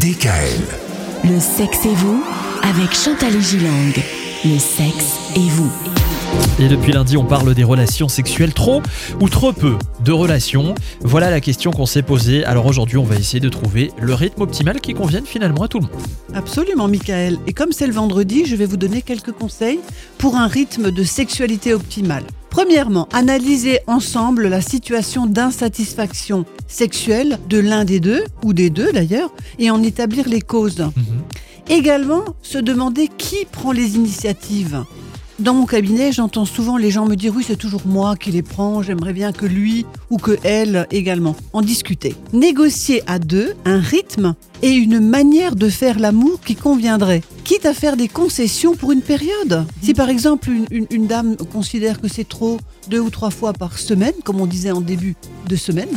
DKL. 0.00 0.60
Le 1.24 1.38
sexe 1.38 1.84
et 1.86 1.94
vous 1.94 2.24
avec 2.62 2.92
Chantal 2.94 3.40
Gilang. 3.40 3.92
Le 4.44 4.58
sexe 4.58 5.14
et 5.36 5.48
vous. 5.50 5.70
Et 6.58 6.68
depuis 6.68 6.92
lundi, 6.92 7.16
on 7.16 7.24
parle 7.24 7.54
des 7.54 7.62
relations 7.62 8.08
sexuelles 8.08 8.52
trop 8.54 8.82
ou 9.20 9.28
trop 9.28 9.52
peu 9.52 9.76
de 10.04 10.10
relations. 10.10 10.74
Voilà 11.02 11.30
la 11.30 11.40
question 11.40 11.70
qu'on 11.70 11.86
s'est 11.86 12.02
posée. 12.02 12.44
Alors 12.44 12.66
aujourd'hui, 12.66 12.96
on 12.96 13.04
va 13.04 13.14
essayer 13.14 13.40
de 13.40 13.48
trouver 13.48 13.92
le 14.00 14.14
rythme 14.14 14.42
optimal 14.42 14.80
qui 14.80 14.94
convienne 14.94 15.26
finalement 15.26 15.62
à 15.62 15.68
tout 15.68 15.78
le 15.78 15.86
monde. 15.86 16.02
Absolument, 16.34 16.88
Michael. 16.88 17.38
Et 17.46 17.52
comme 17.52 17.70
c'est 17.70 17.86
le 17.86 17.92
vendredi, 17.92 18.46
je 18.46 18.56
vais 18.56 18.66
vous 18.66 18.76
donner 18.76 19.00
quelques 19.02 19.32
conseils 19.32 19.78
pour 20.18 20.34
un 20.34 20.48
rythme 20.48 20.90
de 20.90 21.04
sexualité 21.04 21.72
optimale. 21.72 22.24
Premièrement, 22.54 23.08
analysez 23.12 23.80
ensemble 23.88 24.46
la 24.46 24.60
situation 24.60 25.26
d'insatisfaction 25.26 26.44
sexuelle 26.68 27.40
de 27.48 27.58
l'un 27.58 27.84
des 27.84 27.98
deux, 27.98 28.22
ou 28.44 28.52
des 28.52 28.70
deux 28.70 28.92
d'ailleurs, 28.92 29.34
et 29.58 29.72
en 29.72 29.82
établir 29.82 30.28
les 30.28 30.40
causes. 30.40 30.88
Également, 31.68 32.22
se 32.42 32.58
demander 32.58 33.08
qui 33.08 33.44
prend 33.50 33.72
les 33.72 33.96
initiatives. 33.96 34.84
Dans 35.40 35.52
mon 35.52 35.66
cabinet, 35.66 36.12
j'entends 36.12 36.44
souvent 36.44 36.76
les 36.76 36.92
gens 36.92 37.06
me 37.06 37.16
dire 37.16 37.32
oui, 37.34 37.42
c'est 37.44 37.56
toujours 37.56 37.82
moi 37.86 38.14
qui 38.14 38.30
les 38.30 38.42
prends, 38.42 38.82
j'aimerais 38.82 39.12
bien 39.12 39.32
que 39.32 39.46
lui 39.46 39.84
ou 40.08 40.18
que 40.18 40.38
elle 40.44 40.86
également 40.92 41.34
en 41.54 41.60
discuter. 41.60 42.14
Négocier 42.32 43.02
à 43.08 43.18
deux 43.18 43.54
un 43.64 43.80
rythme 43.80 44.36
et 44.62 44.70
une 44.70 45.00
manière 45.00 45.56
de 45.56 45.68
faire 45.68 45.98
l'amour 45.98 46.38
qui 46.38 46.54
conviendrait, 46.54 47.22
quitte 47.44 47.66
à 47.66 47.74
faire 47.74 47.96
des 47.96 48.08
concessions 48.08 48.74
pour 48.74 48.90
une 48.92 49.02
période. 49.02 49.64
Si 49.82 49.94
par 49.94 50.08
exemple 50.08 50.50
une, 50.50 50.66
une- 50.70 50.86
une 50.90 51.06
dame 51.06 51.36
considère 51.52 52.00
que 52.00 52.08
c'est 52.08 52.28
trop 52.28 52.58
deux 52.88 53.00
ou 53.00 53.10
trois 53.10 53.30
fois 53.30 53.52
par 53.52 53.78
semaine, 53.78 54.12
comme 54.24 54.40
on 54.40 54.46
disait 54.46 54.70
en 54.70 54.80
début 54.80 55.14
de 55.48 55.56
semaine, 55.56 55.88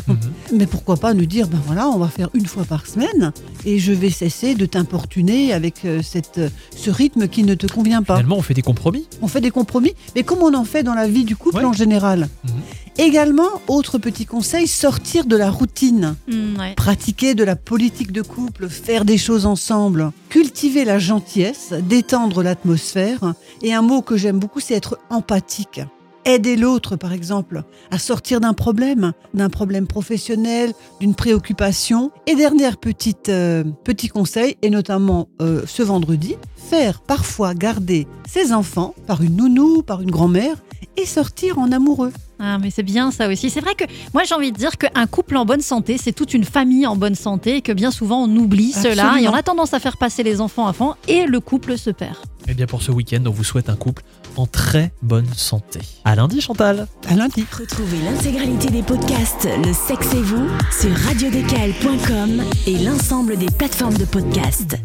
mais 0.54 0.66
pourquoi 0.68 0.98
pas 0.98 1.14
nous 1.14 1.26
dire 1.26 1.48
ben 1.48 1.59
voilà, 1.66 1.88
on 1.90 1.98
va 1.98 2.08
faire 2.09 2.30
une 2.34 2.45
fois 2.45 2.66
par 2.66 2.86
semaine 2.86 3.32
et 3.66 3.80
je 3.80 3.94
vais 3.94 4.09
cesser 4.09 4.55
de 4.55 4.66
t'importuner 4.66 5.54
avec 5.54 5.86
euh, 5.86 6.02
cette, 6.02 6.38
euh, 6.38 6.50
ce 6.76 6.90
rythme 6.90 7.28
qui 7.28 7.44
ne 7.44 7.54
te 7.55 7.66
convient 7.68 8.03
pas. 8.03 8.16
Finalement, 8.16 8.38
on 8.38 8.42
fait 8.42 8.53
des 8.53 8.61
compromis. 8.61 9.08
On 9.22 9.28
fait 9.28 9.39
des 9.42 9.52
compromis, 9.52 9.94
mais 10.16 10.23
comme 10.23 10.39
on 10.39 10.53
en 10.53 10.66
fait 10.66 10.84
dans 10.84 10.94
la 10.94 11.08
vie 11.08 11.23
du 11.23 11.36
couple 11.36 11.58
Ouais. 11.59 11.64
en 11.66 11.73
général. 11.73 12.28
Mhm. 12.44 12.52
Également, 13.00 13.48
autre 13.67 14.00
petit 14.00 14.26
conseil, 14.26 14.67
sortir 14.67 15.26
de 15.26 15.36
la 15.36 15.52
routine. 15.52 16.16
Mm, 16.28 16.59
ouais. 16.59 16.73
Pratiquer 16.76 17.36
de 17.36 17.44
la 17.44 17.56
politique 17.56 18.11
de 18.11 18.23
couple, 18.23 18.67
faire 18.70 19.06
des 19.06 19.20
choses 19.20 19.45
ensemble, 19.45 20.11
cultiver 20.30 20.83
la 20.83 20.98
gentillesse, 20.98 21.73
détendre 21.88 22.42
l'atmosphère. 22.42 23.33
Et 23.61 23.73
un 23.73 23.83
mot 23.83 24.02
que 24.02 24.17
j'aime 24.17 24.39
beaucoup, 24.39 24.59
c'est 24.59 24.73
être 24.73 24.98
empathique. 25.11 25.81
Aider 26.28 26.58
l'autre, 26.58 26.97
par 26.97 27.14
exemple, 27.14 27.64
à 27.89 27.97
sortir 27.97 28.42
d'un 28.42 28.52
problème, 28.52 29.14
d'un 29.33 29.47
problème 29.47 29.88
professionnel, 29.88 30.73
d'une 31.00 31.16
préoccupation. 31.16 32.11
Et 32.28 32.36
petite 32.81 33.30
euh, 33.30 33.64
petit 33.86 34.09
conseil, 34.09 34.58
et 34.61 34.70
notamment 34.70 35.30
euh, 35.42 35.61
ce 35.66 35.83
vendredi, 35.83 36.36
faire 36.58 37.00
parfois 37.00 37.53
garder 37.53 38.08
ses 38.28 38.52
enfants 38.52 38.94
par 39.08 39.22
une 39.22 39.38
nounou, 39.38 39.83
par 39.83 40.02
une 40.02 40.11
grand-mère, 40.11 40.58
et 40.98 41.05
sortir 41.05 41.59
en 41.59 41.72
amoureux. 41.72 42.11
Ah, 42.39 42.58
mais 42.59 42.72
c'est 42.72 42.83
bien 42.83 43.11
ça 43.11 43.30
aussi. 43.30 43.50
C'est 43.50 43.61
vrai 43.61 43.75
que 43.75 43.86
moi 44.14 44.23
j'ai 44.25 44.36
envie 44.36 44.52
de 44.52 44.58
dire 44.58 44.78
qu'un 44.78 45.08
couple 45.08 45.38
en 45.38 45.45
bonne 45.45 45.61
santé, 45.61 45.98
c'est 45.98 46.11
toute 46.11 46.33
une 46.33 46.44
famille 46.44 46.86
en 46.86 46.98
bonne 46.98 47.16
santé 47.16 47.55
et 47.55 47.61
que 47.61 47.72
bien 47.72 47.89
souvent 47.89 48.23
on 48.25 48.36
oublie 48.36 48.73
cela 48.73 49.16
et 49.22 49.30
on 49.30 49.33
a 49.33 49.44
tendance 49.44 49.73
à 49.73 49.80
faire 49.80 49.95
passer 49.95 50.23
les 50.23 50.42
enfants 50.42 50.67
avant 50.67 50.98
et 51.08 51.25
le 51.25 51.39
couple 51.39 51.78
se 51.78 51.89
perd. 51.89 52.17
Et 52.48 52.53
bien 52.53 52.66
pour 52.66 52.81
ce 52.81 52.92
week-end, 52.92 53.23
on 53.26 53.31
vous 53.31 53.44
souhaite 53.44 53.70
un 53.70 53.76
couple 53.76 54.03
en 54.38 54.45
très 54.45 54.92
bonne 55.02 55.28
santé. 55.36 55.81
À 56.06 56.16
lundi, 56.16 56.42
Chantal. 56.42 56.88
À 57.08 57.16
lundi. 57.16 57.45
Retrouvez 57.58 58.02
l'intégralité 58.02 58.70
des 58.70 58.84
podcasts 58.84 59.48
Le 59.66 59.73
sexe 59.73 60.14
et 60.14 60.22
vous 60.22 60.48
sur 60.72 60.92
radiodkl.com 61.08 62.44
et 62.67 62.78
l'ensemble 62.78 63.38
des 63.38 63.48
plateformes 63.48 63.98
de 63.98 64.06
podcasts. 64.06 64.78